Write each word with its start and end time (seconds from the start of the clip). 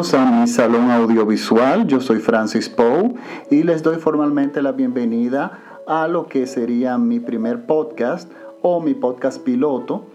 Bienvenidos 0.00 0.28
a 0.28 0.40
mi 0.40 0.46
salón 0.46 0.90
audiovisual. 0.90 1.86
Yo 1.86 2.00
soy 2.00 2.20
Francis 2.20 2.70
Poe 2.70 3.12
y 3.50 3.64
les 3.64 3.82
doy 3.82 3.96
formalmente 3.96 4.62
la 4.62 4.72
bienvenida 4.72 5.58
a 5.86 6.08
lo 6.08 6.26
que 6.26 6.46
sería 6.46 6.96
mi 6.96 7.20
primer 7.20 7.66
podcast 7.66 8.32
o 8.62 8.80
mi 8.80 8.94
podcast 8.94 9.42
piloto, 9.42 10.06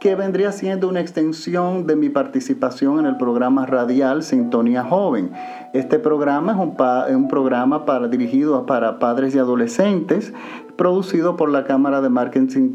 que 0.00 0.14
vendría 0.14 0.52
siendo 0.52 0.88
una 0.88 1.00
extensión 1.00 1.86
de 1.86 1.96
mi 1.96 2.08
participación 2.08 2.98
en 2.98 3.04
el 3.04 3.18
programa 3.18 3.66
radial 3.66 4.22
Sintonía 4.22 4.84
Joven. 4.84 5.30
Este 5.74 5.98
programa 5.98 6.52
es 6.52 7.14
un, 7.14 7.28
programa 7.28 7.84
para, 7.84 8.08
dirigido 8.08 8.64
para 8.64 8.98
padres 8.98 9.34
y 9.34 9.38
adolescentes 9.38 10.32
producido 10.76 11.36
por 11.36 11.50
la 11.50 11.64
Cámara 11.64 12.00
de 12.00 12.08
Marketing, 12.08 12.72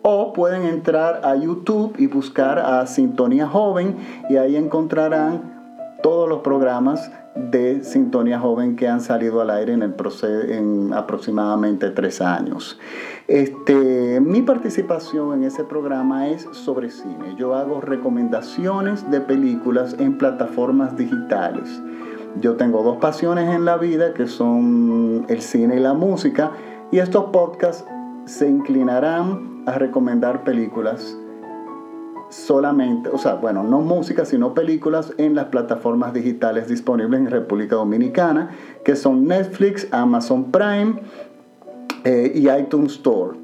o 0.03 0.33
pueden 0.33 0.65
entrar 0.65 1.21
a 1.25 1.37
YouTube 1.37 1.95
y 1.99 2.07
buscar 2.07 2.59
a 2.59 2.87
Sintonía 2.87 3.47
Joven 3.47 3.97
y 4.29 4.37
ahí 4.37 4.57
encontrarán 4.57 5.53
todos 6.03 6.29
los 6.29 6.41
programas 6.41 7.11
de 7.35 7.83
Sintonía 7.83 8.39
Joven 8.39 8.77
que 8.77 8.89
han 8.89 9.01
salido 9.01 9.41
al 9.41 9.51
aire 9.51 9.73
en, 9.73 9.83
el 9.83 9.95
en 10.51 10.93
aproximadamente 10.93 11.91
tres 11.91 12.21
años. 12.21 12.79
Este, 13.27 14.21
mi 14.21 14.43
participación 14.43 15.33
en 15.35 15.45
ese 15.45 15.65
programa 15.65 16.29
es 16.29 16.47
sobre 16.53 16.91
cine. 16.91 17.35
Yo 17.39 17.55
hago 17.55 17.81
recomendaciones 17.81 19.11
de 19.11 19.21
películas 19.21 19.97
en 19.99 20.19
plataformas 20.19 20.97
digitales. 20.97 21.81
Yo 22.41 22.57
tengo 22.57 22.83
dos 22.83 22.99
pasiones 22.99 23.49
en 23.55 23.65
la 23.65 23.77
vida 23.77 24.13
que 24.13 24.27
son 24.27 25.25
el 25.29 25.41
cine 25.41 25.77
y 25.77 25.81
la 25.81 25.95
música 25.95 26.53
y 26.91 26.99
estos 26.99 27.27
podcasts 27.27 27.85
se 28.25 28.49
inclinarán 28.49 29.65
a 29.67 29.73
recomendar 29.73 30.45
películas 30.45 31.17
solamente, 32.31 33.11
o 33.11 33.19
sea, 33.19 33.35
bueno, 33.35 33.63
no 33.63 33.81
música, 33.81 34.25
sino 34.25 34.55
películas 34.55 35.13
en 35.19 35.35
las 35.35 35.47
plataformas 35.47 36.15
digitales 36.15 36.69
disponibles 36.69 37.21
en 37.21 37.31
República 37.31 37.77
Dominicana, 37.77 38.51
que 38.85 38.97
son 38.97 39.27
Netflix, 39.27 39.87
Amazon 39.91 40.51
Prime 40.51 40.95
eh, 42.05 42.33
y 42.35 42.49
iTunes 42.49 42.95
Store. 42.95 43.42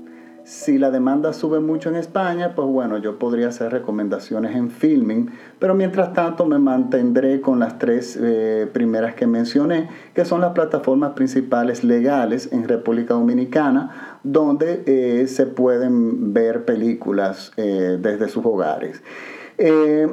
Si 0.49 0.79
la 0.79 0.91
demanda 0.91 1.35
sube 1.35 1.61
mucho 1.61 1.91
en 1.91 1.97
España, 1.97 2.55
pues 2.55 2.67
bueno, 2.67 2.97
yo 2.97 3.19
podría 3.19 3.49
hacer 3.49 3.71
recomendaciones 3.71 4.57
en 4.57 4.71
filming, 4.71 5.29
pero 5.59 5.75
mientras 5.75 6.15
tanto 6.15 6.47
me 6.47 6.59
mantendré 6.59 7.43
con 7.43 7.59
las 7.59 7.79
tres 7.79 8.19
eh, 8.19 8.67
primeras 8.73 9.15
que 9.15 9.27
mencioné, 9.27 9.91
que 10.15 10.25
son 10.25 10.41
las 10.41 10.53
plataformas 10.53 11.13
principales 11.13 11.85
legales 11.85 12.49
en 12.51 12.67
República 12.67 13.13
Dominicana, 13.13 14.21
donde 14.25 14.85
eh, 14.87 15.27
se 15.27 15.45
pueden 15.45 16.33
ver 16.33 16.65
películas 16.65 17.53
eh, 17.59 17.99
desde 18.01 18.31
sus 18.31 18.47
hogares. 18.47 19.03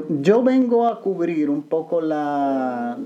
yo 0.09 0.44
vengo 0.44 0.88
a 0.88 1.00
cubrir 1.00 1.50
un 1.50 1.63
poco 1.63 2.01
la... 2.01 2.97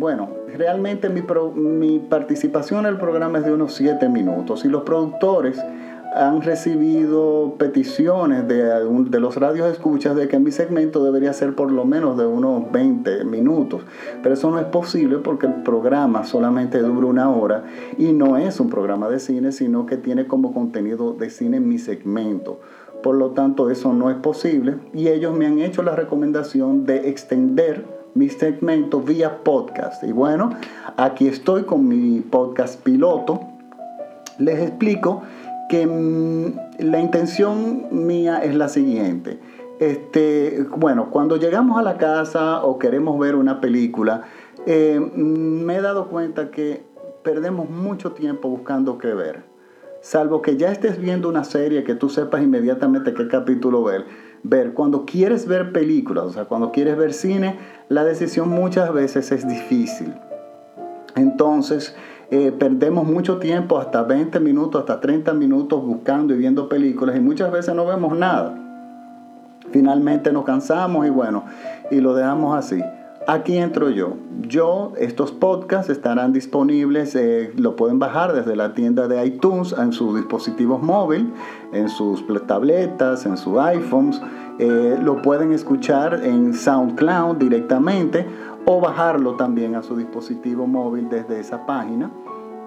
bueno, 0.00 0.30
realmente 0.56 1.10
mi, 1.10 1.22
mi 1.54 2.00
participación 2.00 2.80
en 2.80 2.86
el 2.86 2.98
programa 2.98 3.38
es 3.38 3.44
de 3.44 3.52
unos 3.52 3.74
7 3.74 4.08
minutos 4.08 4.64
y 4.64 4.68
los 4.68 4.82
productores 4.82 5.62
han 6.14 6.42
recibido 6.42 7.54
peticiones 7.58 8.46
de, 8.46 8.64
de 8.64 9.20
los 9.20 9.36
radios 9.36 9.70
escuchas 9.70 10.14
de 10.14 10.28
que 10.28 10.38
mi 10.38 10.50
segmento 10.50 11.02
debería 11.02 11.32
ser 11.32 11.54
por 11.54 11.72
lo 11.72 11.84
menos 11.84 12.16
de 12.18 12.26
unos 12.26 12.70
20 12.70 13.24
minutos. 13.24 13.82
Pero 14.22 14.34
eso 14.34 14.50
no 14.50 14.58
es 14.58 14.66
posible 14.66 15.18
porque 15.18 15.46
el 15.46 15.62
programa 15.62 16.24
solamente 16.24 16.80
dura 16.80 17.06
una 17.06 17.30
hora 17.30 17.64
y 17.98 18.12
no 18.12 18.36
es 18.36 18.60
un 18.60 18.68
programa 18.68 19.08
de 19.08 19.18
cine, 19.18 19.52
sino 19.52 19.86
que 19.86 19.96
tiene 19.96 20.26
como 20.26 20.52
contenido 20.52 21.12
de 21.14 21.30
cine 21.30 21.60
mi 21.60 21.78
segmento. 21.78 22.60
Por 23.02 23.16
lo 23.16 23.30
tanto, 23.30 23.70
eso 23.70 23.92
no 23.92 24.10
es 24.10 24.16
posible 24.16 24.76
y 24.92 25.08
ellos 25.08 25.36
me 25.36 25.46
han 25.46 25.58
hecho 25.58 25.82
la 25.82 25.96
recomendación 25.96 26.86
de 26.86 27.08
extender 27.08 27.84
mi 28.14 28.28
segmento 28.28 29.00
vía 29.00 29.42
podcast. 29.42 30.04
Y 30.04 30.12
bueno, 30.12 30.50
aquí 30.96 31.26
estoy 31.26 31.64
con 31.64 31.88
mi 31.88 32.20
podcast 32.20 32.80
piloto. 32.82 33.40
Les 34.38 34.60
explico 34.60 35.22
que 35.72 35.86
mm, 35.86 36.80
la 36.80 37.00
intención 37.00 38.06
mía 38.06 38.40
es 38.44 38.54
la 38.54 38.68
siguiente. 38.68 39.38
Este, 39.80 40.66
bueno, 40.76 41.08
cuando 41.10 41.38
llegamos 41.38 41.78
a 41.78 41.82
la 41.82 41.96
casa 41.96 42.62
o 42.62 42.78
queremos 42.78 43.18
ver 43.18 43.36
una 43.36 43.58
película, 43.62 44.24
eh, 44.66 45.00
mm, 45.00 45.64
me 45.64 45.76
he 45.76 45.80
dado 45.80 46.08
cuenta 46.08 46.50
que 46.50 46.82
perdemos 47.24 47.70
mucho 47.70 48.12
tiempo 48.12 48.50
buscando 48.50 48.98
qué 48.98 49.14
ver. 49.14 49.44
Salvo 50.02 50.42
que 50.42 50.58
ya 50.58 50.70
estés 50.70 51.00
viendo 51.00 51.30
una 51.30 51.42
serie 51.42 51.84
que 51.84 51.94
tú 51.94 52.10
sepas 52.10 52.42
inmediatamente 52.42 53.14
qué 53.14 53.26
capítulo 53.26 53.82
ver. 53.82 54.04
Ver, 54.42 54.74
cuando 54.74 55.06
quieres 55.06 55.48
ver 55.48 55.72
películas, 55.72 56.24
o 56.24 56.30
sea, 56.32 56.44
cuando 56.44 56.70
quieres 56.70 56.98
ver 56.98 57.14
cine, 57.14 57.58
la 57.88 58.04
decisión 58.04 58.50
muchas 58.50 58.92
veces 58.92 59.32
es 59.32 59.48
difícil. 59.48 60.12
Entonces, 61.14 61.96
eh, 62.34 62.50
perdemos 62.50 63.06
mucho 63.06 63.36
tiempo, 63.36 63.76
hasta 63.76 64.04
20 64.04 64.40
minutos, 64.40 64.80
hasta 64.80 65.00
30 65.02 65.34
minutos 65.34 65.84
buscando 65.84 66.32
y 66.32 66.38
viendo 66.38 66.66
películas 66.66 67.14
y 67.14 67.20
muchas 67.20 67.52
veces 67.52 67.74
no 67.74 67.84
vemos 67.84 68.16
nada. 68.16 68.58
Finalmente 69.70 70.32
nos 70.32 70.46
cansamos 70.46 71.06
y 71.06 71.10
bueno, 71.10 71.44
y 71.90 72.00
lo 72.00 72.14
dejamos 72.14 72.56
así. 72.56 72.82
Aquí 73.26 73.58
entro 73.58 73.90
yo. 73.90 74.14
Yo, 74.48 74.94
estos 74.96 75.30
podcasts 75.30 75.90
estarán 75.90 76.32
disponibles, 76.32 77.14
eh, 77.16 77.52
lo 77.54 77.76
pueden 77.76 77.98
bajar 77.98 78.32
desde 78.32 78.56
la 78.56 78.72
tienda 78.72 79.08
de 79.08 79.26
iTunes 79.26 79.74
en 79.78 79.92
sus 79.92 80.16
dispositivos 80.16 80.82
móviles, 80.82 81.26
en 81.74 81.90
sus 81.90 82.24
tabletas, 82.46 83.26
en 83.26 83.36
sus 83.36 83.58
iPhones. 83.58 84.22
Eh, 84.64 84.96
lo 85.02 85.20
pueden 85.22 85.52
escuchar 85.52 86.20
en 86.22 86.54
SoundCloud 86.54 87.36
directamente 87.36 88.24
o 88.64 88.80
bajarlo 88.80 89.34
también 89.34 89.74
a 89.74 89.82
su 89.82 89.96
dispositivo 89.96 90.68
móvil 90.68 91.08
desde 91.08 91.40
esa 91.40 91.66
página. 91.66 92.12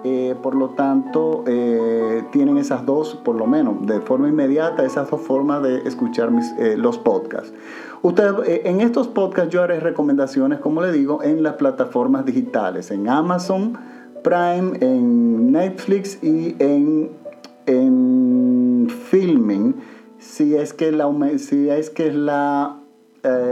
Eh, 0.04 0.34
por 0.42 0.54
lo 0.54 0.68
tanto, 0.70 1.42
eh, 1.46 2.22
tienen 2.32 2.58
esas 2.58 2.84
dos, 2.84 3.14
por 3.14 3.34
lo 3.34 3.46
menos 3.46 3.86
de 3.86 4.00
forma 4.00 4.28
inmediata, 4.28 4.84
esas 4.84 5.10
dos 5.10 5.22
formas 5.22 5.62
de 5.62 5.78
escuchar 5.88 6.30
mis, 6.30 6.52
eh, 6.58 6.76
los 6.76 6.98
podcasts. 6.98 7.54
Usted, 8.02 8.34
en 8.66 8.82
estos 8.82 9.08
podcasts 9.08 9.50
yo 9.50 9.62
haré 9.62 9.80
recomendaciones, 9.80 10.60
como 10.60 10.82
le 10.82 10.92
digo, 10.92 11.22
en 11.22 11.42
las 11.42 11.54
plataformas 11.54 12.26
digitales, 12.26 12.90
en 12.90 13.08
Amazon 13.08 13.78
Prime, 14.22 14.76
en 14.80 15.50
Netflix 15.50 16.22
y 16.22 16.54
en, 16.58 17.10
en 17.64 18.88
Filming, 19.08 19.74
si 20.26 20.56
es 20.56 20.72
que 20.72 20.92
la, 20.92 21.08
si 21.38 21.68
es 21.70 21.90
que 21.90 22.12
la 22.12 22.76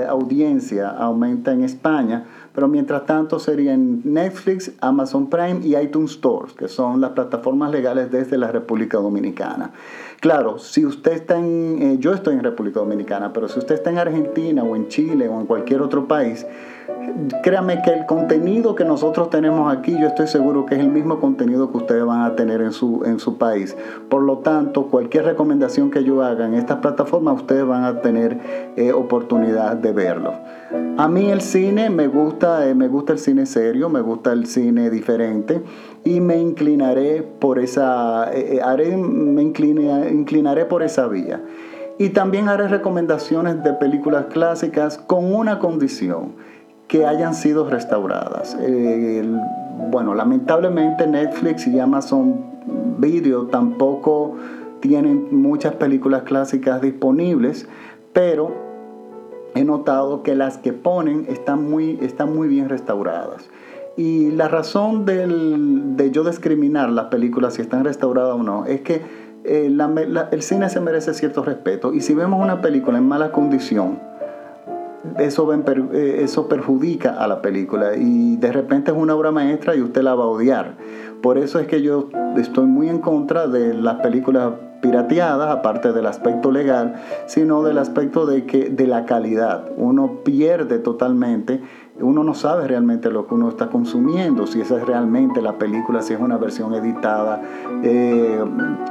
audiencia 0.08 0.88
aumenta 0.88 1.50
en 1.50 1.64
España 1.64 2.26
pero 2.54 2.68
mientras 2.68 3.04
tanto 3.04 3.40
serían 3.40 4.00
Netflix, 4.04 4.70
Amazon 4.80 5.28
Prime 5.28 5.58
y 5.64 5.76
iTunes 5.76 6.12
Stores, 6.12 6.52
que 6.52 6.68
son 6.68 7.00
las 7.00 7.10
plataformas 7.10 7.72
legales 7.72 8.12
desde 8.12 8.38
la 8.38 8.52
República 8.52 8.98
Dominicana. 8.98 9.72
Claro, 10.20 10.58
si 10.58 10.86
usted 10.86 11.12
está 11.12 11.36
en, 11.36 11.82
eh, 11.82 11.96
yo 11.98 12.14
estoy 12.14 12.34
en 12.34 12.44
República 12.44 12.78
Dominicana, 12.78 13.32
pero 13.32 13.48
si 13.48 13.58
usted 13.58 13.74
está 13.74 13.90
en 13.90 13.98
Argentina 13.98 14.62
o 14.62 14.76
en 14.76 14.86
Chile 14.86 15.28
o 15.28 15.40
en 15.40 15.46
cualquier 15.46 15.82
otro 15.82 16.06
país, 16.06 16.46
créame 17.42 17.82
que 17.82 17.90
el 17.90 18.06
contenido 18.06 18.74
que 18.74 18.84
nosotros 18.84 19.30
tenemos 19.30 19.74
aquí, 19.74 19.96
yo 19.98 20.06
estoy 20.06 20.26
seguro 20.26 20.66
que 20.66 20.74
es 20.74 20.80
el 20.80 20.90
mismo 20.90 21.20
contenido 21.20 21.70
que 21.70 21.76
ustedes 21.78 22.04
van 22.04 22.22
a 22.22 22.36
tener 22.36 22.60
en 22.60 22.72
su, 22.72 23.02
en 23.04 23.18
su 23.18 23.38
país. 23.38 23.76
Por 24.08 24.22
lo 24.22 24.38
tanto, 24.38 24.88
cualquier 24.88 25.24
recomendación 25.24 25.90
que 25.90 26.04
yo 26.04 26.22
haga 26.22 26.46
en 26.46 26.54
estas 26.54 26.78
plataformas, 26.78 27.36
ustedes 27.36 27.66
van 27.66 27.84
a 27.84 28.00
tener 28.00 28.38
eh, 28.76 28.92
oportunidad 28.92 29.76
de 29.76 29.92
verlo. 29.92 30.34
A 30.96 31.08
mí 31.08 31.30
el 31.30 31.40
cine 31.40 31.90
me 31.90 32.06
gusta, 32.06 32.68
eh, 32.68 32.74
me 32.74 32.88
gusta 32.88 33.12
el 33.12 33.18
cine 33.18 33.46
serio, 33.46 33.88
me 33.88 34.00
gusta 34.00 34.32
el 34.32 34.46
cine 34.46 34.90
diferente 34.90 35.62
y 36.04 36.20
me 36.20 36.38
inclinaré 36.38 37.22
por 37.22 37.58
esa, 37.58 38.32
eh, 38.32 38.60
haré, 38.62 38.96
me 38.96 39.42
inclinaré 39.42 40.64
por 40.66 40.82
esa 40.82 41.06
vía. 41.08 41.42
Y 41.96 42.08
también 42.08 42.48
haré 42.48 42.66
recomendaciones 42.66 43.62
de 43.62 43.72
películas 43.72 44.26
clásicas 44.26 44.98
con 44.98 45.32
una 45.32 45.60
condición 45.60 46.32
que 46.88 47.06
hayan 47.06 47.34
sido 47.34 47.68
restauradas. 47.68 48.56
bueno, 49.90 50.14
lamentablemente 50.14 51.06
Netflix 51.06 51.66
y 51.66 51.78
Amazon 51.78 52.54
Video 52.98 53.46
tampoco 53.46 54.36
tienen 54.80 55.28
muchas 55.30 55.74
películas 55.74 56.22
clásicas 56.22 56.80
disponibles, 56.80 57.66
pero 58.12 58.52
he 59.54 59.64
notado 59.64 60.22
que 60.22 60.34
las 60.34 60.58
que 60.58 60.72
ponen 60.72 61.26
están 61.28 61.68
muy, 61.68 61.98
están 62.02 62.34
muy 62.34 62.48
bien 62.48 62.68
restauradas. 62.68 63.48
Y 63.96 64.32
la 64.32 64.48
razón 64.48 65.04
de 65.04 66.10
yo 66.10 66.24
discriminar 66.24 66.90
las 66.90 67.06
películas 67.06 67.54
si 67.54 67.62
están 67.62 67.84
restauradas 67.84 68.34
o 68.34 68.42
no 68.42 68.66
es 68.66 68.80
que 68.80 69.02
eh, 69.44 69.70
el 70.30 70.42
cine 70.42 70.68
se 70.68 70.80
merece 70.80 71.14
cierto 71.14 71.42
respeto. 71.44 71.92
Y 71.92 72.00
si 72.00 72.14
vemos 72.14 72.42
una 72.42 72.60
película 72.60 72.98
en 72.98 73.06
mala 73.06 73.30
condición, 73.30 74.00
eso, 75.18 75.52
eh, 75.52 76.20
eso 76.22 76.48
perjudica 76.48 77.12
a 77.22 77.26
la 77.26 77.42
película 77.42 77.96
y 77.96 78.36
de 78.36 78.52
repente 78.52 78.90
es 78.90 78.96
una 78.96 79.14
obra 79.14 79.30
maestra 79.30 79.74
y 79.74 79.82
usted 79.82 80.02
la 80.02 80.14
va 80.14 80.24
a 80.24 80.28
odiar. 80.28 80.76
Por 81.22 81.38
eso 81.38 81.58
es 81.58 81.66
que 81.66 81.82
yo 81.82 82.08
estoy 82.36 82.66
muy 82.66 82.88
en 82.88 82.98
contra 82.98 83.46
de 83.46 83.74
las 83.74 83.96
películas 83.96 84.52
pirateadas, 84.82 85.50
aparte 85.50 85.92
del 85.92 86.06
aspecto 86.06 86.50
legal, 86.50 86.96
sino 87.26 87.62
del 87.62 87.78
aspecto 87.78 88.26
de, 88.26 88.44
que, 88.44 88.68
de 88.68 88.86
la 88.86 89.06
calidad. 89.06 89.70
Uno 89.78 90.20
pierde 90.24 90.78
totalmente 90.78 91.62
uno 92.00 92.24
no 92.24 92.34
sabe 92.34 92.66
realmente 92.66 93.10
lo 93.10 93.26
que 93.26 93.34
uno 93.34 93.48
está 93.48 93.68
consumiendo, 93.68 94.46
si 94.46 94.60
esa 94.60 94.78
es 94.78 94.86
realmente 94.86 95.40
la 95.40 95.58
película, 95.58 96.02
si 96.02 96.12
es 96.12 96.20
una 96.20 96.36
versión 96.38 96.74
editada, 96.74 97.40
eh, 97.84 98.44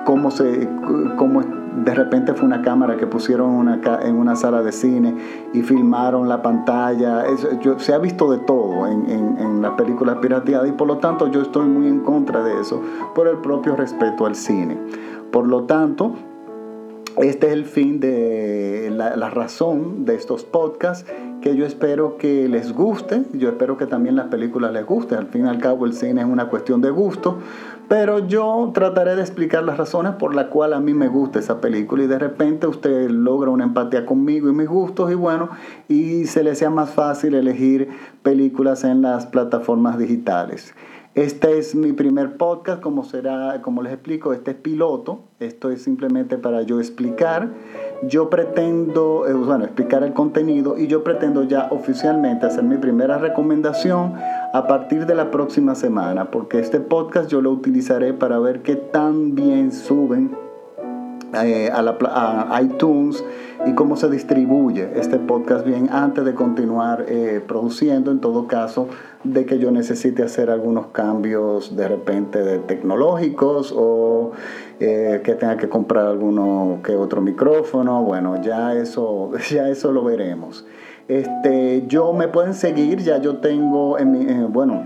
cómo, 0.05 0.31
se, 0.31 0.69
cómo 1.17 1.41
de 1.75 1.93
repente 1.93 2.33
fue 2.33 2.45
una 2.45 2.61
cámara 2.61 2.97
que 2.97 3.07
pusieron 3.07 3.49
una, 3.49 3.79
en 4.01 4.15
una 4.15 4.35
sala 4.35 4.61
de 4.61 4.71
cine 4.71 5.15
y 5.53 5.61
filmaron 5.61 6.29
la 6.29 6.41
pantalla. 6.41 7.23
se 7.77 7.93
ha 7.93 7.97
visto 7.97 8.31
de 8.31 8.39
todo 8.39 8.87
en, 8.87 9.09
en, 9.09 9.37
en 9.39 9.61
las 9.61 9.71
películas 9.71 10.17
pirateadas 10.17 10.69
y 10.69 10.71
por 10.71 10.87
lo 10.87 10.97
tanto 10.97 11.27
yo 11.27 11.41
estoy 11.41 11.67
muy 11.67 11.87
en 11.87 12.01
contra 12.01 12.43
de 12.43 12.59
eso 12.61 12.81
por 13.15 13.27
el 13.27 13.37
propio 13.37 13.75
respeto 13.75 14.25
al 14.25 14.35
cine. 14.35 14.77
Por 15.31 15.47
lo 15.47 15.63
tanto, 15.63 16.13
este 17.21 17.47
es 17.47 17.53
el 17.53 17.65
fin 17.65 17.99
de 17.99 18.91
la, 18.91 19.29
razón 19.29 20.05
de 20.05 20.15
estos 20.15 20.43
podcasts 20.43 21.09
que 21.41 21.55
yo 21.55 21.65
espero 21.65 22.17
que 22.17 22.47
les 22.47 22.73
guste, 22.73 23.23
yo 23.33 23.49
espero 23.49 23.77
que 23.77 23.85
también 23.85 24.15
las 24.15 24.27
películas 24.27 24.71
les 24.71 24.85
gusten, 24.85 25.17
al 25.17 25.27
fin 25.27 25.45
y 25.45 25.49
al 25.49 25.59
cabo 25.59 25.85
el 25.85 25.93
cine 25.93 26.21
es 26.21 26.27
una 26.27 26.47
cuestión 26.47 26.81
de 26.81 26.89
gusto, 26.89 27.37
pero 27.89 28.25
yo 28.27 28.71
trataré 28.73 29.15
de 29.15 29.21
explicar 29.21 29.63
las 29.63 29.77
razones 29.77 30.13
por 30.13 30.33
las 30.33 30.47
cuales 30.47 30.77
a 30.77 30.79
mí 30.79 30.93
me 30.93 31.09
gusta 31.09 31.39
esa 31.39 31.59
película. 31.59 32.03
Y 32.03 32.07
de 32.07 32.17
repente 32.17 32.65
usted 32.65 33.09
logra 33.09 33.51
una 33.51 33.65
empatía 33.65 34.05
conmigo 34.05 34.49
y 34.49 34.53
mis 34.53 34.69
gustos 34.69 35.11
y 35.11 35.15
bueno, 35.15 35.49
y 35.89 36.25
se 36.25 36.43
le 36.43 36.55
sea 36.55 36.69
más 36.69 36.91
fácil 36.91 37.35
elegir 37.35 37.89
películas 38.23 38.85
en 38.85 39.01
las 39.01 39.25
plataformas 39.25 39.97
digitales. 39.97 40.73
Este 41.15 41.59
es 41.59 41.75
mi 41.75 41.93
primer 41.93 42.37
podcast, 42.37 42.81
como 42.81 43.03
será, 43.03 43.61
como 43.61 43.83
les 43.83 43.93
explico, 43.93 44.33
este 44.33 44.49
es 44.49 44.57
piloto. 44.57 45.19
Esto 45.39 45.69
es 45.69 45.83
simplemente 45.83 46.39
para 46.39 46.63
yo 46.63 46.79
explicar. 46.79 47.49
Yo 48.01 48.31
pretendo, 48.31 49.27
eh, 49.27 49.33
bueno, 49.33 49.63
explicar 49.63 50.01
el 50.01 50.13
contenido 50.13 50.75
y 50.75 50.87
yo 50.87 51.03
pretendo 51.03 51.43
ya 51.43 51.67
oficialmente 51.69 52.47
hacer 52.47 52.63
mi 52.63 52.77
primera 52.77 53.19
recomendación 53.19 54.15
a 54.53 54.65
partir 54.65 55.05
de 55.05 55.13
la 55.13 55.29
próxima 55.29 55.75
semana, 55.75 56.31
porque 56.31 56.59
este 56.59 56.79
podcast 56.79 57.29
yo 57.29 57.41
lo 57.41 57.51
utilizaré 57.51 58.13
para 58.13 58.39
ver 58.39 58.63
qué 58.63 58.75
tan 58.75 59.35
bien 59.35 59.71
suben 59.71 60.35
eh, 61.43 61.71
a, 61.73 61.81
la, 61.81 62.61
iTunes 62.61 63.23
y 63.65 63.73
cómo 63.73 63.97
se 63.97 64.07
distribuye 64.07 64.91
este 64.95 65.17
podcast 65.17 65.65
bien 65.65 65.89
antes 65.91 66.25
de 66.25 66.35
continuar 66.35 67.05
eh, 67.07 67.41
produciendo, 67.47 68.11
en 68.11 68.19
todo 68.19 68.45
caso, 68.45 68.87
de 69.23 69.45
que 69.45 69.59
yo 69.59 69.71
necesite 69.71 70.23
hacer 70.23 70.49
algunos 70.49 70.87
cambios 70.87 71.75
de 71.75 71.87
repente 71.87 72.43
de 72.43 72.59
tecnológicos 72.59 73.73
o 73.75 74.31
eh, 74.79 75.21
que 75.23 75.35
tenga 75.35 75.57
que 75.57 75.69
comprar 75.69 76.07
alguno 76.07 76.79
que 76.83 76.95
otro 76.95 77.21
micrófono, 77.21 78.03
bueno, 78.03 78.41
ya 78.41 78.73
eso, 78.75 79.31
ya 79.49 79.69
eso 79.69 79.91
lo 79.91 80.03
veremos. 80.03 80.65
Este, 81.07 81.85
yo 81.87 82.13
me 82.13 82.29
pueden 82.29 82.53
seguir, 82.53 82.99
ya 82.99 83.17
yo 83.17 83.37
tengo, 83.37 83.99
en 83.99 84.51
bueno, 84.53 84.85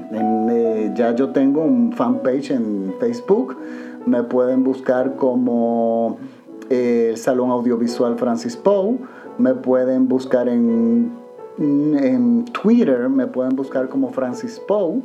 ya 0.95 1.13
yo 1.13 1.29
tengo 1.29 1.61
un 1.61 1.93
fanpage 1.93 2.51
en 2.51 2.95
Facebook, 2.99 3.55
me 4.07 4.23
pueden 4.23 4.63
buscar 4.63 5.15
como 5.15 6.17
el 6.69 7.17
Salón 7.17 7.51
Audiovisual 7.51 8.17
Francis 8.17 8.55
Poe. 8.55 8.97
Me 9.37 9.53
pueden 9.53 10.07
buscar 10.07 10.49
en, 10.49 11.11
en 11.59 12.45
Twitter, 12.45 13.09
me 13.09 13.27
pueden 13.27 13.56
buscar 13.56 13.88
como 13.89 14.09
Francis 14.09 14.59
Poe. 14.68 15.01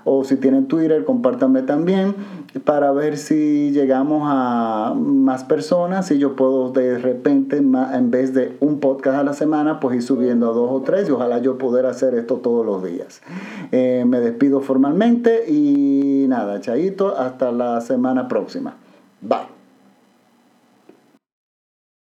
o 0.05 0.23
si 0.23 0.37
tienen 0.37 0.67
Twitter, 0.67 1.03
compártanme 1.03 1.63
también 1.63 2.15
para 2.63 2.91
ver 2.91 3.17
si 3.17 3.71
llegamos 3.71 4.21
a 4.25 4.93
más 4.95 5.43
personas 5.43 6.09
y 6.11 6.19
yo 6.19 6.35
puedo 6.35 6.71
de 6.71 6.97
repente, 6.97 7.57
en 7.57 8.11
vez 8.11 8.33
de 8.33 8.55
un 8.61 8.79
podcast 8.79 9.17
a 9.17 9.23
la 9.23 9.33
semana, 9.33 9.79
pues 9.79 9.97
ir 9.97 10.03
subiendo 10.03 10.51
a 10.51 10.53
dos 10.53 10.69
o 10.71 10.81
tres 10.81 11.09
y 11.09 11.11
ojalá 11.11 11.39
yo 11.39 11.57
poder 11.57 11.85
hacer 11.85 12.15
esto 12.15 12.35
todos 12.35 12.65
los 12.65 12.83
días. 12.83 13.21
Eh, 13.71 14.05
me 14.07 14.19
despido 14.19 14.61
formalmente 14.61 15.51
y 15.51 16.25
nada, 16.29 16.61
chaito, 16.61 17.17
hasta 17.17 17.51
la 17.51 17.81
semana 17.81 18.27
próxima. 18.27 18.75
Bye. 19.21 19.54